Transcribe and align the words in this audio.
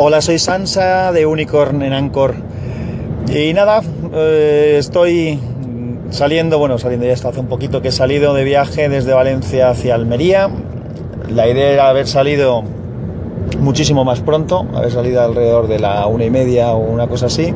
Hola, 0.00 0.20
soy 0.20 0.38
Sansa 0.38 1.10
de 1.10 1.26
Unicorn 1.26 1.82
en 1.82 1.92
Anchor. 1.92 2.36
Y 3.34 3.52
nada, 3.52 3.82
eh, 4.14 4.76
estoy 4.78 5.40
saliendo, 6.10 6.60
bueno, 6.60 6.78
saliendo 6.78 7.04
ya 7.04 7.14
hasta 7.14 7.30
hace 7.30 7.40
un 7.40 7.48
poquito 7.48 7.82
que 7.82 7.88
he 7.88 7.92
salido 7.92 8.32
de 8.32 8.44
viaje 8.44 8.88
desde 8.88 9.12
Valencia 9.12 9.70
hacia 9.70 9.96
Almería. 9.96 10.50
La 11.28 11.48
idea 11.48 11.70
era 11.72 11.88
haber 11.88 12.06
salido 12.06 12.62
muchísimo 13.58 14.04
más 14.04 14.20
pronto, 14.20 14.68
haber 14.72 14.92
salido 14.92 15.20
alrededor 15.20 15.66
de 15.66 15.80
la 15.80 16.06
una 16.06 16.26
y 16.26 16.30
media 16.30 16.74
o 16.74 16.78
una 16.78 17.08
cosa 17.08 17.26
así. 17.26 17.52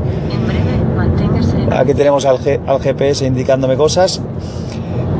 Aquí 1.70 1.94
tenemos 1.94 2.26
al, 2.26 2.38
al 2.66 2.80
GPS 2.80 3.24
indicándome 3.24 3.76
cosas. 3.76 4.20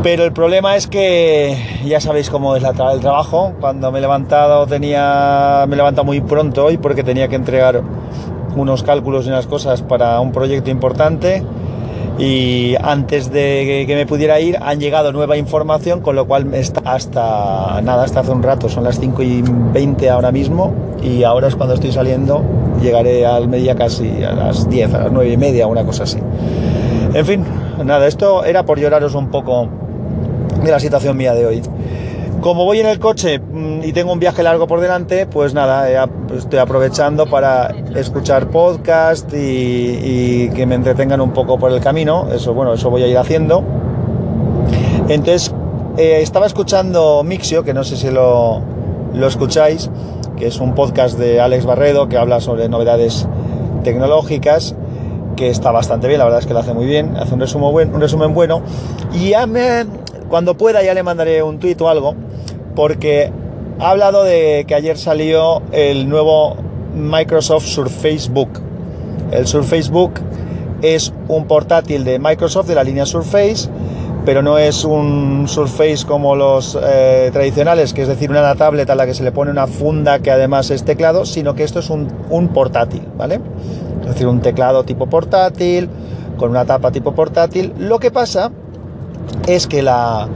Pero 0.03 0.25
el 0.25 0.33
problema 0.33 0.75
es 0.75 0.89
que 0.89 1.57
ya 1.85 2.01
sabéis 2.01 2.29
cómo 2.29 2.57
es 2.57 2.63
la 2.63 2.71
el 2.71 3.01
trabajo. 3.01 3.53
Cuando 3.61 3.93
me 3.93 3.99
he 3.99 4.01
levantado 4.01 4.67
tenía 4.67 5.65
me 5.69 5.75
he 5.75 5.77
levantado 5.77 6.05
muy 6.05 6.21
pronto 6.21 6.65
hoy 6.65 6.77
porque 6.77 7.05
tenía 7.05 7.29
que 7.29 7.37
entregar 7.37 7.83
unos 8.57 8.83
cálculos 8.83 9.27
y 9.27 9.29
unas 9.29 9.47
cosas 9.47 9.81
para 9.83 10.19
un 10.19 10.33
proyecto 10.33 10.71
importante. 10.71 11.45
Y 12.19 12.75
antes 12.83 13.31
de 13.31 13.85
que 13.87 13.95
me 13.95 14.05
pudiera 14.05 14.41
ir 14.41 14.59
han 14.61 14.81
llegado 14.81 15.13
nueva 15.13 15.37
información 15.37 16.01
con 16.01 16.17
lo 16.17 16.27
cual 16.27 16.53
está 16.53 16.81
hasta 16.85 17.81
nada 17.83 18.03
hasta 18.03 18.21
hace 18.21 18.33
un 18.33 18.43
rato. 18.43 18.69
Son 18.69 18.83
las 18.83 18.99
5 18.99 19.23
y 19.23 19.45
20 19.73 20.11
ahora 20.11 20.33
mismo 20.33 20.75
y 21.01 21.23
ahora 21.23 21.47
es 21.47 21.55
cuando 21.55 21.77
estoy 21.77 21.93
saliendo. 21.93 22.43
Llegaré 22.83 23.25
al 23.25 23.47
media 23.47 23.77
casi 23.77 24.25
a 24.25 24.33
las 24.33 24.69
10 24.69 24.95
a 24.95 24.99
las 25.05 25.13
9 25.13 25.31
y 25.31 25.37
media 25.37 25.69
una 25.69 25.85
cosa 25.85 26.03
así. 26.03 26.19
En 27.15 27.25
fin 27.25 27.45
nada 27.85 28.07
esto 28.07 28.45
era 28.45 28.65
por 28.65 28.79
lloraros 28.79 29.15
un 29.15 29.29
poco 29.29 29.69
de 30.63 30.71
la 30.71 30.81
situación 30.81 31.17
mía 31.17 31.35
de 31.35 31.47
hoy. 31.47 31.63
Como 32.41 32.65
voy 32.65 32.81
en 32.81 32.87
el 32.87 32.99
coche 32.99 33.39
mm, 33.39 33.85
y 33.85 33.93
tengo 33.93 34.13
un 34.13 34.19
viaje 34.19 34.43
largo 34.43 34.67
por 34.67 34.81
delante, 34.81 35.27
pues 35.27 35.55
nada, 35.55 36.09
estoy 36.37 36.59
aprovechando 36.59 37.27
para 37.27 37.73
escuchar 37.95 38.49
podcast 38.49 39.33
y, 39.33 40.51
que 40.51 40.67
me 40.67 40.75
entretengan 40.75 41.21
un 41.21 41.31
poco 41.31 41.59
por 41.59 41.71
el 41.71 41.81
camino. 41.81 42.27
Eso, 42.33 42.53
bueno, 42.53 42.75
eso 42.75 42.91
voy 42.91 43.05
a 43.05 43.07
ir 43.07 43.17
haciendo. 43.17 43.63
Entonces, 45.09 45.55
eh, 45.97 46.19
estaba 46.21 46.47
escuchando 46.47 47.23
Mixio, 47.23 47.63
que 47.63 47.75
no 47.75 47.85
sé 47.85 47.97
si 47.97 48.11
lo, 48.11 48.61
lo 49.15 49.27
escucháis, 49.29 49.89
que 50.37 50.49
es 50.49 50.59
un 50.59 50.75
podcast 50.75 51.19
de 51.19 51.41
Alex 51.41 51.65
Barredo 51.65 52.09
que 52.09 52.19
habla 52.19 52.41
sobre 52.41 52.69
novedades 52.69 53.29
tecnológicas 53.85 54.75
que 55.37 55.49
está 55.49 55.71
bastante 55.71 56.09
bien, 56.09 56.19
la 56.19 56.25
verdad 56.25 56.41
es 56.41 56.47
que 56.47 56.55
lo 56.55 56.61
hace 56.61 56.75
muy 56.75 56.87
bien, 56.87 57.17
hace 57.17 57.35
un 57.35 57.41
resumen, 57.41 57.95
un 57.95 58.01
resumen 58.01 58.35
bueno. 58.35 58.63
Y 59.13 59.31
ya 59.31 59.47
me, 59.47 59.87
cuando 60.33 60.57
pueda 60.57 60.83
ya 60.83 60.95
le 60.95 61.03
mandaré 61.03 61.43
un 61.43 61.59
tuit 61.59 61.79
o 61.83 61.91
algo, 61.91 62.15
porque 62.75 63.31
ha 63.79 63.91
hablado 63.91 64.25
de 64.25 64.65
que 64.67 64.75
ayer 64.75 64.97
salió 64.97 65.61
el 65.73 66.09
nuevo 66.09 66.57
Microsoft 66.95 67.67
Surface 67.67 68.31
Book. 68.31 68.49
El 69.31 69.47
Surface 69.47 69.91
Book 69.91 70.13
es 70.81 71.13
un 71.29 71.47
portátil 71.47 72.05
de 72.05 72.19
Microsoft 72.19 72.67
de 72.67 72.75
la 72.75 72.83
línea 72.83 73.05
Surface, 73.05 73.69
pero 74.25 74.41
no 74.41 74.57
es 74.57 74.87
un 74.87 75.45
Surface 75.49 76.07
como 76.07 76.35
los 76.35 76.79
eh, 76.83 77.29
tradicionales, 77.31 77.93
que 77.93 78.01
es 78.01 78.09
decir, 78.09 78.31
una 78.31 78.55
tablet 78.55 78.89
a 78.89 78.95
la 78.95 79.05
que 79.05 79.13
se 79.13 79.25
le 79.25 79.33
pone 79.33 79.51
una 79.51 79.67
funda 79.67 80.21
que 80.21 80.31
además 80.31 80.71
es 80.71 80.83
teclado, 80.83 81.27
sino 81.27 81.55
que 81.55 81.63
esto 81.63 81.81
es 81.81 81.91
un, 81.91 82.09
un 82.31 82.49
portátil, 82.49 83.07
¿vale? 83.19 83.39
Es 84.01 84.07
decir, 84.07 84.27
un 84.27 84.41
teclado 84.41 84.83
tipo 84.85 85.09
portátil, 85.09 85.91
con 86.39 86.49
una 86.49 86.65
tapa 86.65 86.91
tipo 86.91 87.15
portátil. 87.15 87.75
Lo 87.77 87.99
que 87.99 88.11
pasa 88.11 88.51
es 89.47 89.67
que 89.67 89.83
la, 89.83 90.29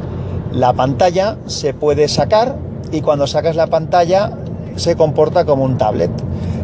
pantalla 0.77 1.37
se 1.47 1.75
puede 1.75 2.09
sacar 2.09 2.56
y 2.92 3.01
cuando 3.01 3.27
sacas 3.27 3.56
la 3.56 3.67
pantalla 3.67 4.33
se 4.77 4.97
comporta 4.97 5.45
como 5.45 5.65
un 5.65 5.79
tablet. 5.79 6.11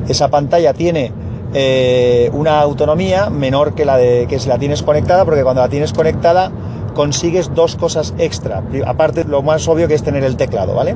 Esa 0.09 0.28
pantalla 0.28 0.75
tiene 0.75 1.12
eh, 1.55 2.31
una 2.33 2.61
autonomía 2.61 3.31
menor 3.31 3.75
que 3.75 3.84
la 3.84 3.97
de 3.97 4.27
que 4.28 4.39
si 4.39 4.48
la 4.48 4.59
tienes 4.59 4.83
conectada, 4.83 5.25
porque 5.25 5.43
cuando 5.43 5.62
la 5.62 5.69
tienes 5.69 5.93
conectada 5.93 6.50
consigues 6.94 7.55
dos 7.55 7.77
cosas 7.77 8.15
extra. 8.19 8.62
Aparte, 8.87 9.25
lo 9.25 9.43
más 9.43 9.66
obvio 9.69 9.88
que 9.88 9.94
es 9.94 10.03
tener 10.03 10.25
el 10.25 10.37
teclado, 10.37 10.75
¿vale? 10.75 10.94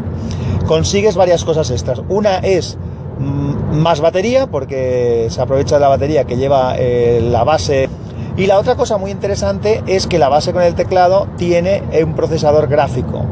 Consigues 0.66 1.16
varias 1.16 1.44
cosas 1.44 1.70
extras. 1.70 2.02
Una 2.08 2.38
es 2.38 2.76
mm, 3.18 3.76
más 3.76 4.00
batería, 4.00 4.46
porque 4.46 5.26
se 5.30 5.40
aprovecha 5.40 5.76
de 5.76 5.80
la 5.80 5.88
batería 5.88 6.24
que 6.24 6.36
lleva 6.36 6.74
eh, 6.76 7.20
la 7.22 7.44
base 7.44 7.88
y 8.36 8.46
la 8.46 8.58
otra 8.58 8.76
cosa 8.76 8.98
muy 8.98 9.10
interesante 9.10 9.82
es 9.86 10.06
que 10.06 10.18
la 10.18 10.28
base 10.28 10.52
con 10.52 10.62
el 10.62 10.74
teclado 10.74 11.26
tiene 11.36 11.82
un 12.04 12.14
procesador 12.14 12.68
gráfico 12.68 13.24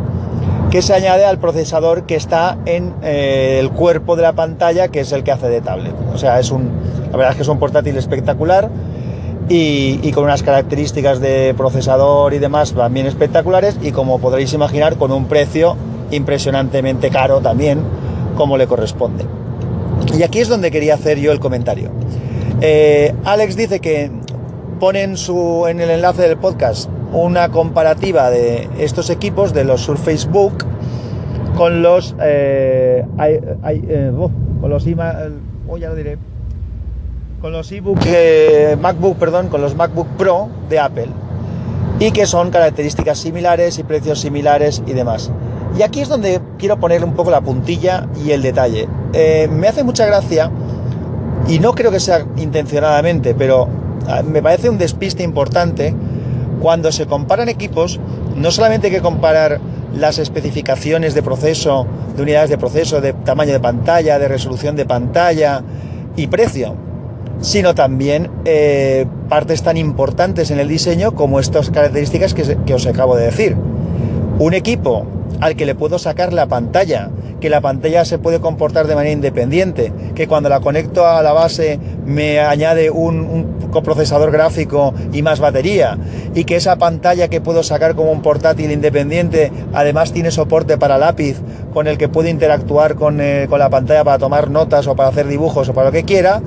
que 0.75 0.83
se 0.83 0.93
añade 0.93 1.25
al 1.25 1.39
procesador 1.39 2.03
que 2.03 2.17
está 2.17 2.59
en 2.67 2.95
eh, 3.03 3.59
el 3.61 3.71
cuerpo 3.71 4.17
de 4.17 4.23
la 4.23 4.33
pantalla, 4.33 4.89
que 4.89 4.99
es 4.99 5.13
el 5.13 5.23
que 5.23 5.31
hace 5.31 5.49
de 5.49 5.61
tablet. 5.61 5.95
O 6.13 6.19
sea, 6.19 6.41
es 6.41 6.51
un, 6.51 6.69
la 7.13 7.17
verdad 7.17 7.31
es 7.31 7.37
que 7.37 7.43
es 7.43 7.49
un 7.49 7.61
portátil 7.61 7.97
espectacular 7.97 8.69
y, 9.49 10.11
con 10.11 10.25
unas 10.25 10.43
características 10.43 11.21
de 11.21 11.55
procesador 11.57 12.35
y 12.35 12.39
demás 12.39 12.73
también 12.73 13.07
espectaculares 13.07 13.77
y 13.83 13.93
como 13.93 14.19
podréis 14.19 14.53
imaginar 14.53 14.97
con 14.97 15.13
un 15.13 15.27
precio 15.27 15.77
impresionantemente 16.11 17.09
caro 17.09 17.41
también, 17.41 17.79
como 18.37 18.57
le 18.57 18.67
corresponde. 18.67 19.25
Y 20.19 20.25
aquí 20.25 20.41
es 20.41 20.49
donde 20.49 20.73
quería 20.73 20.95
hacer 20.95 21.21
yo 21.21 21.31
el 21.31 21.39
comentario. 21.39 21.93
Eh, 22.61 23.15
Alex 23.25 23.55
dice 23.55 23.79
que 23.79 24.11
ponen 24.85 25.17
su, 25.17 25.65
en 25.67 25.81
el 25.81 25.89
enlace 25.89 26.21
del 26.21 26.37
podcast 26.37 26.91
una 27.11 27.49
comparativa 27.49 28.29
de 28.29 28.69
estos 28.79 29.09
equipos, 29.09 29.55
de 29.55 29.65
los 29.65 29.81
Surface 29.81 30.29
Book, 30.29 30.63
con 31.57 31.81
los, 31.81 32.15
eh, 32.21 33.03
eh, 33.19 34.13
oh, 34.15 34.31
con 34.61 34.69
los 34.69 34.87
oh, 34.87 35.79
ya 35.79 35.89
lo 35.89 35.95
diré, 35.95 36.19
con 37.41 37.53
los 37.53 37.73
ebook, 37.73 37.99
eh, 38.05 38.77
MacBook, 38.79 39.17
perdón, 39.17 39.49
con 39.49 39.63
los 39.63 39.75
MacBook 39.75 40.07
Pro 40.19 40.51
de 40.69 40.79
Apple 40.79 41.09
y 41.99 42.11
que 42.11 42.27
son 42.27 42.51
características 42.51 43.17
similares 43.17 43.79
y 43.79 43.85
precios 43.85 44.21
similares 44.21 44.83
y 44.87 44.93
demás. 44.93 45.31
Y 45.79 45.81
aquí 45.81 46.03
es 46.03 46.11
donde 46.11 46.43
quiero 46.59 46.79
poner 46.79 47.05
un 47.05 47.15
poco 47.15 47.31
la 47.31 47.41
puntilla 47.41 48.07
y 48.23 48.33
el 48.33 48.43
detalle. 48.43 48.87
me 49.49 49.67
hace 49.67 49.83
mucha 49.83 50.05
gracia 50.05 50.51
y 51.49 51.59
no 51.59 51.73
creo 51.73 51.91
que 51.91 52.01
sea 52.01 52.27
intencionadamente, 52.37 53.35
pero 53.35 53.83
me 54.25 54.43
parece 54.43 54.69
un 54.69 54.79
despiste 54.79 55.23
importante 55.23 55.95
cuando 56.61 56.93
se 56.93 57.07
comparan 57.07 57.49
equipos, 57.49 58.01
no 58.37 58.51
solamente 58.51 58.87
hay 58.89 58.93
que 58.93 59.01
comparar 59.01 59.61
las 59.95 60.19
especificaciones 60.19 61.15
de 61.15 61.23
proceso, 61.23 61.87
de 62.17 62.23
unidades 62.23 62.51
de 62.51 62.59
proceso, 62.59 63.01
de 63.01 63.13
tamaño 63.13 63.53
de 63.53 63.61
pantalla, 63.61 64.19
de 64.19 64.29
resolución 64.29 64.77
de 64.77 64.87
pantalla 64.87 65.63
y 66.17 66.27
precio, 66.27 66.75
sino 67.41 67.75
también 67.75 68.31
eh, 68.45 69.07
partes 69.29 69.63
tan 69.63 69.77
importantes 69.77 70.51
en 70.51 70.59
el 70.59 70.69
diseño 70.69 71.15
como 71.15 71.39
estas 71.39 71.71
características 71.71 72.35
que 72.35 72.75
os 72.75 72.87
acabo 72.87 73.17
de 73.17 73.27
decir. 73.27 73.57
Un 74.39 74.55
equipo 74.55 75.07
al 75.41 75.55
que 75.57 75.67
le 75.67 75.75
puedo 75.75 75.99
sacar 75.99 76.33
la 76.33 76.47
pantalla, 76.47 77.11
que 77.45 77.51
la 77.51 77.61
pantalla 77.61 78.07
se 78.07 78.19
puede 78.19 78.41
comportar 78.41 78.87
de 78.87 78.95
manera 78.95 79.13
independiente, 79.13 79.93
que 80.15 80.27
cuando 80.27 80.49
la 80.49 80.61
conecto 80.61 81.07
a 81.07 81.23
la 81.23 81.35
base 81.35 81.79
me 82.07 82.41
añade 82.41 82.89
un, 82.89 83.69
coprocesador 83.71 84.31
gráfico 84.31 84.95
y 85.13 85.21
más 85.21 85.41
batería, 85.41 85.99
y 86.35 86.45
que 86.45 86.57
esa 86.57 86.77
pantalla 86.77 87.29
que 87.29 87.43
puedo 87.43 87.63
sacar 87.63 87.97
como 87.97 88.13
un 88.13 88.23
portátil 88.23 88.71
independiente 88.71 89.53
además 89.75 90.11
tiene 90.11 90.31
soporte 90.31 90.79
para 90.79 90.97
lápiz 90.97 91.37
con 91.75 91.87
el 91.87 91.99
que 91.99 92.09
puedo 92.09 92.31
interactuar 92.31 92.95
con, 92.95 93.21
eh, 93.21 93.45
con 93.51 93.59
la 93.59 93.69
pantalla 93.69 94.05
para 94.05 94.17
tomar 94.17 94.49
notas 94.49 94.87
o 94.87 94.97
para 94.97 95.11
hacer 95.11 95.27
dibujos 95.27 95.69
o 95.69 95.75
para 95.75 95.89
lo 95.89 95.93
que 95.93 96.05
quiera, 96.05 96.41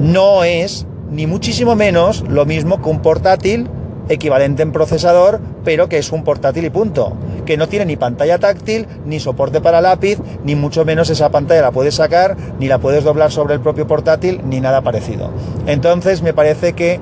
no 0.00 0.44
es 0.44 0.86
ni 1.10 1.26
muchísimo 1.26 1.76
menos 1.76 2.24
lo 2.26 2.46
mismo 2.46 2.80
que 2.80 2.88
un 2.88 3.02
portátil 3.02 3.68
equivalente 4.08 4.62
en 4.62 4.72
procesador, 4.72 5.40
pero 5.62 5.90
que 5.90 5.98
es 5.98 6.10
un 6.10 6.24
portátil 6.24 6.64
y 6.64 6.70
punto. 6.70 7.12
Que 7.46 7.56
no 7.56 7.68
tiene 7.68 7.86
ni 7.86 7.96
pantalla 7.96 8.38
táctil, 8.38 8.86
ni 9.06 9.20
soporte 9.20 9.60
para 9.60 9.80
lápiz, 9.80 10.18
ni 10.44 10.54
mucho 10.54 10.84
menos 10.84 11.08
esa 11.08 11.30
pantalla 11.30 11.62
la 11.62 11.70
puedes 11.70 11.94
sacar, 11.94 12.36
ni 12.58 12.66
la 12.66 12.78
puedes 12.78 13.04
doblar 13.04 13.30
sobre 13.30 13.54
el 13.54 13.60
propio 13.60 13.86
portátil, 13.86 14.42
ni 14.44 14.60
nada 14.60 14.82
parecido. 14.82 15.30
Entonces 15.66 16.22
me 16.22 16.34
parece 16.34 16.74
que 16.74 17.00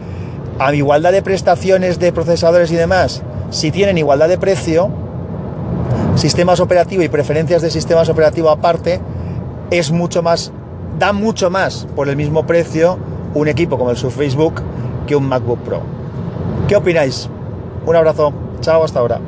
a 0.58 0.72
igualdad 0.74 1.12
de 1.12 1.22
prestaciones 1.22 1.98
de 1.98 2.12
procesadores 2.12 2.70
y 2.70 2.76
demás, 2.76 3.22
si 3.50 3.70
tienen 3.70 3.98
igualdad 3.98 4.28
de 4.28 4.38
precio, 4.38 4.90
sistemas 6.14 6.60
operativos 6.60 7.04
y 7.04 7.08
preferencias 7.08 7.62
de 7.62 7.70
sistemas 7.70 8.08
operativos 8.08 8.52
aparte, 8.52 9.00
es 9.70 9.90
mucho 9.90 10.22
más, 10.22 10.52
da 10.98 11.12
mucho 11.12 11.50
más 11.50 11.88
por 11.96 12.08
el 12.08 12.16
mismo 12.16 12.46
precio 12.46 12.98
un 13.34 13.48
equipo 13.48 13.78
como 13.78 13.90
el 13.90 13.96
Surface 13.96 14.36
Book 14.36 14.62
que 15.06 15.16
un 15.16 15.26
MacBook 15.26 15.60
Pro. 15.60 15.80
¿Qué 16.68 16.76
opináis? 16.76 17.28
Un 17.86 17.96
abrazo. 17.96 18.32
Chao, 18.60 18.84
hasta 18.84 19.00
ahora. 19.00 19.20